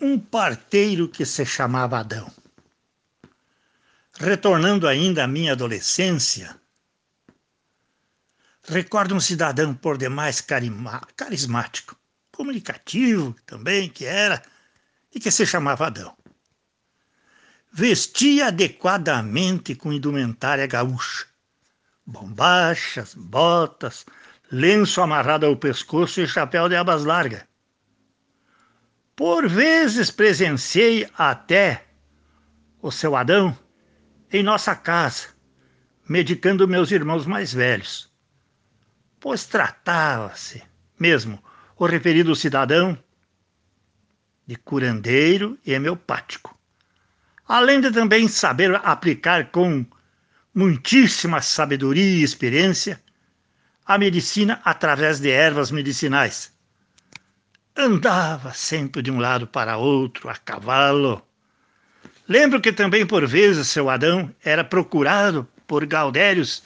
[0.00, 2.32] um parteiro que se chamava Adão.
[4.18, 6.60] Retornando ainda à minha adolescência,
[8.64, 11.96] recordo um cidadão por demais carismático,
[12.32, 14.42] comunicativo também que era,
[15.14, 16.16] e que se chamava Adão.
[17.72, 21.26] Vestia adequadamente com indumentária gaúcha,
[22.04, 24.04] bombachas, botas,
[24.50, 27.47] lenço amarrado ao pescoço e chapéu de abas largas.
[29.18, 31.84] Por vezes presenciei até
[32.80, 33.58] o seu Adão
[34.32, 35.30] em nossa casa,
[36.08, 38.08] medicando meus irmãos mais velhos,
[39.18, 40.62] pois tratava-se
[40.96, 41.42] mesmo
[41.76, 42.96] o referido cidadão
[44.46, 46.56] de curandeiro e homeopático,
[47.44, 49.84] além de também saber aplicar com
[50.54, 53.02] muitíssima sabedoria e experiência
[53.84, 56.56] a medicina através de ervas medicinais
[57.78, 61.24] andava sempre de um lado para outro, a cavalo.
[62.26, 66.64] Lembro que também por vezes seu Adão era procurado por gaudérios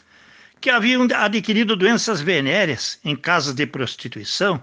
[0.58, 4.62] que haviam adquirido doenças venéreas em casas de prostituição,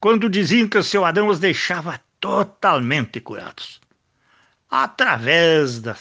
[0.00, 3.80] quando diziam que o seu Adão os deixava totalmente curados,
[4.68, 5.96] através da,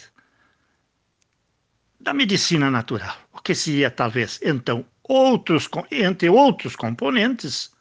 [2.00, 7.72] da medicina natural, o que seria talvez então outros entre outros componentes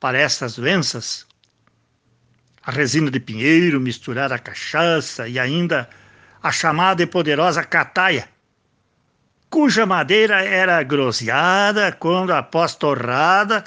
[0.00, 1.26] para estas doenças.
[2.62, 5.88] A resina de pinheiro misturada à cachaça e ainda
[6.42, 8.28] a chamada e poderosa cataia,
[9.50, 13.64] cuja madeira era groseada quando, após torrada,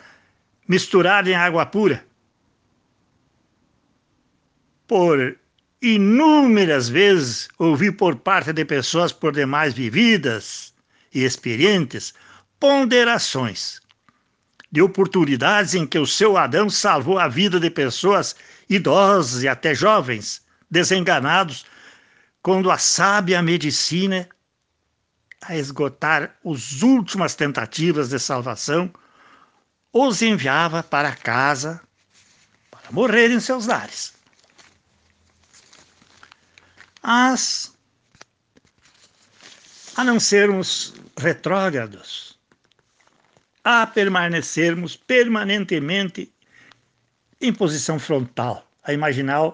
[0.67, 2.05] misturada em água pura.
[4.87, 5.37] Por
[5.81, 10.73] inúmeras vezes ouvi por parte de pessoas por demais vividas
[11.13, 12.13] e experientes
[12.59, 13.80] ponderações
[14.71, 18.35] de oportunidades em que o seu Adão salvou a vida de pessoas
[18.69, 21.65] idosas e até jovens, desenganados,
[22.41, 24.27] quando a sábia medicina,
[25.41, 28.91] a esgotar as últimas tentativas de salvação,
[29.91, 31.81] os enviava para casa
[32.69, 34.13] para morrer em seus lares.
[37.03, 37.75] Mas,
[39.95, 42.39] a não sermos retrógrados,
[43.63, 46.31] a permanecermos permanentemente
[47.39, 49.53] em posição frontal, a imaginar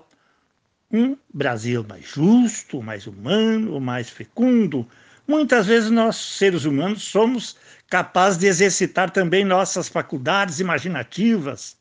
[0.92, 4.88] um Brasil mais justo, mais humano, mais fecundo.
[5.28, 7.58] Muitas vezes nós, seres humanos, somos
[7.90, 11.78] capazes de exercitar também nossas faculdades imaginativas,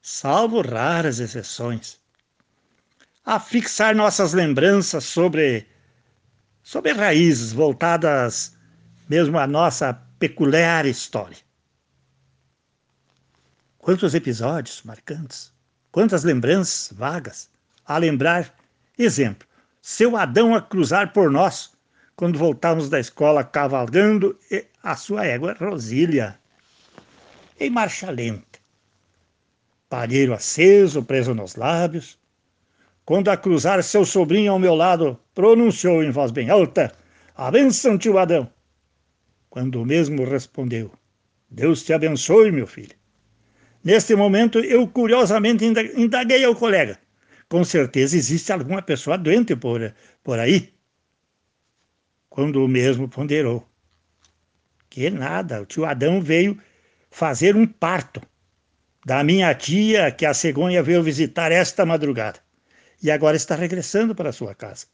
[0.00, 1.98] salvo raras exceções.
[3.24, 5.66] A fixar nossas lembranças sobre,
[6.62, 8.56] sobre raízes voltadas
[9.08, 11.38] mesmo à nossa peculiar história.
[13.78, 15.50] Quantos episódios marcantes,
[15.90, 17.50] quantas lembranças vagas
[17.86, 18.54] a lembrar.
[18.98, 19.48] Exemplo,
[19.80, 21.72] seu Adão a cruzar por nós
[22.14, 24.38] quando voltávamos da escola cavalgando
[24.82, 26.38] a sua égua Rosília
[27.58, 28.60] em marcha lenta.
[29.88, 32.18] Palheiro aceso, preso nos lábios.
[33.06, 36.92] Quando a cruzar seu sobrinho ao meu lado, pronunciou em voz bem alta:
[37.34, 38.52] A benção, tio Adão!
[39.50, 40.92] Quando o mesmo respondeu:
[41.50, 42.94] Deus te abençoe, meu filho.
[43.82, 45.64] Neste momento, eu curiosamente
[45.96, 46.98] indaguei ao colega:
[47.48, 50.72] Com certeza existe alguma pessoa doente por, por aí?
[52.28, 53.66] Quando o mesmo ponderou:
[54.88, 56.56] Que nada, o tio Adão veio
[57.10, 58.22] fazer um parto
[59.04, 62.38] da minha tia que a cegonha veio visitar esta madrugada
[63.02, 64.86] e agora está regressando para sua casa.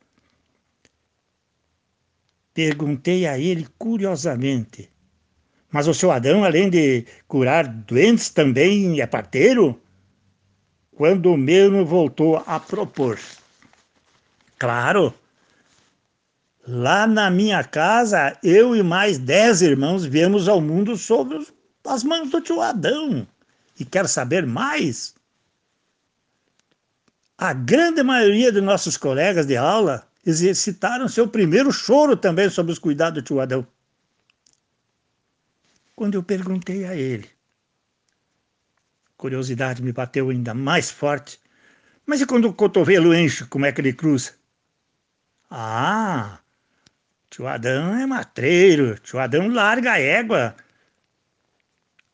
[2.56, 4.88] Perguntei a ele curiosamente:
[5.70, 9.78] Mas o seu Adão, além de curar doentes, também é parteiro?
[10.96, 13.18] Quando o mesmo voltou a propor:
[14.58, 15.12] Claro,
[16.66, 21.46] lá na minha casa, eu e mais dez irmãos viemos ao mundo sob
[21.86, 23.28] as mãos do tio Adão.
[23.78, 25.14] E quer saber mais?
[27.36, 32.80] A grande maioria de nossos colegas de aula exercitaram seu primeiro choro também sobre os
[32.80, 33.64] cuidados do tio Adão.
[35.94, 37.30] Quando eu perguntei a ele,
[39.16, 41.40] curiosidade me bateu ainda mais forte.
[42.04, 44.32] Mas e quando o cotovelo enche, como é que ele cruza?
[45.48, 46.40] Ah,
[47.30, 50.56] tio Adão é matreiro, tio Adão larga a égua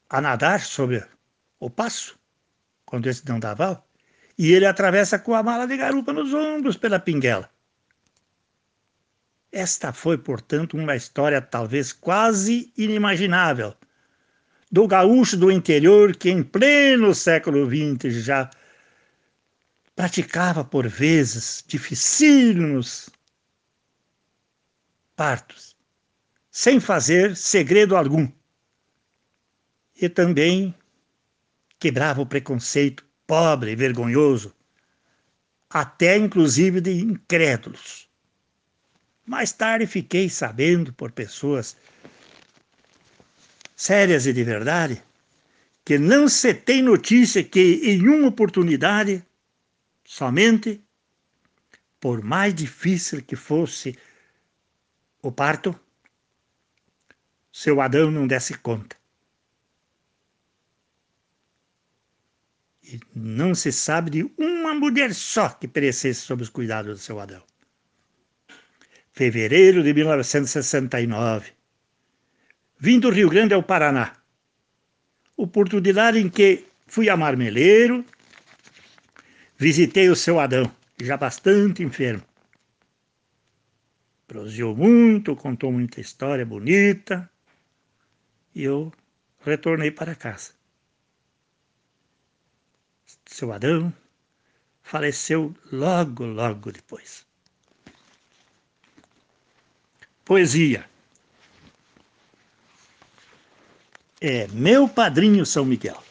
[0.09, 1.03] a nadar sobre
[1.59, 2.19] o passo,
[2.85, 3.89] quando esse não dá val,
[4.37, 7.51] e ele atravessa com a mala de garupa nos ombros pela pinguela.
[9.53, 13.77] Esta foi, portanto, uma história talvez quase inimaginável
[14.71, 18.49] do gaúcho do interior que, em pleno século XX, já
[19.95, 23.11] praticava por vezes dificílimos
[25.15, 25.77] partos,
[26.51, 28.27] sem fazer segredo algum.
[30.01, 30.75] E também
[31.79, 34.57] quebrava o preconceito pobre e vergonhoso,
[35.69, 38.11] até inclusive de incrédulos.
[39.25, 41.77] Mais tarde fiquei sabendo por pessoas
[43.77, 45.03] sérias e de verdade
[45.85, 49.25] que não se tem notícia que em uma oportunidade,
[50.05, 50.81] somente,
[52.01, 53.99] por mais difícil que fosse
[55.21, 55.79] o parto,
[57.53, 58.97] seu Adão não desse conta.
[62.83, 67.21] E não se sabe de uma mulher só que perecesse sob os cuidados do seu
[67.21, 67.43] Adão.
[69.13, 71.53] Fevereiro de 1969.
[72.79, 74.17] Vim do Rio Grande ao Paraná.
[75.37, 78.05] Oportunidade em que fui a Marmeleiro,
[79.59, 82.23] visitei o seu Adão, já bastante enfermo.
[84.27, 87.31] Proseou muito, contou muita história bonita,
[88.55, 88.91] e eu
[89.45, 90.53] retornei para casa.
[93.27, 93.93] Seu Adão
[94.83, 97.31] faleceu logo, logo depois.
[100.25, 100.85] Poesia.
[104.21, 106.03] É meu padrinho São Miguel.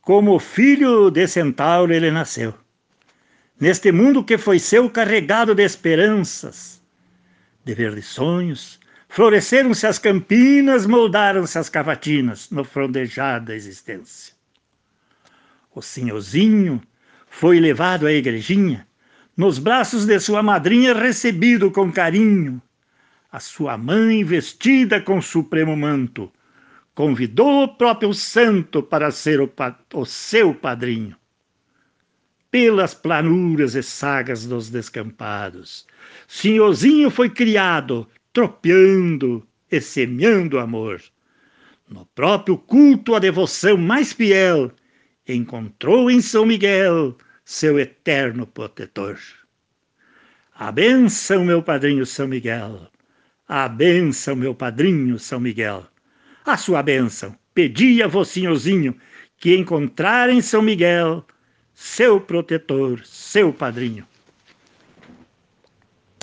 [0.00, 2.54] Como filho de centauro ele nasceu.
[3.60, 6.80] Neste mundo que foi seu carregado de esperanças,
[7.64, 14.34] de verdes sonhos, floresceram-se as campinas, moldaram-se as cavatinas no frondejar da existência.
[15.74, 16.82] O senhorzinho
[17.28, 18.86] foi levado à igrejinha,
[19.36, 22.62] nos braços de sua madrinha recebido com carinho.
[23.30, 26.32] A sua mãe, vestida com supremo manto,
[26.94, 29.52] convidou o próprio santo para ser o,
[29.94, 31.16] o seu padrinho.
[32.50, 35.84] Pelas planuras e sagas dos descampados,
[36.28, 41.02] Senhorzinho foi criado tropeando e semeando amor.
[41.88, 44.70] No próprio culto à devoção mais fiel,
[45.28, 49.18] encontrou em São Miguel seu eterno protetor.
[50.54, 52.88] A benção, meu padrinho São Miguel,
[53.46, 55.86] a benção, meu padrinho São Miguel.
[56.44, 58.96] A sua bênção, pedi a vocinhozinho
[59.36, 61.26] que encontrar em São Miguel
[61.74, 64.06] seu protetor, seu padrinho.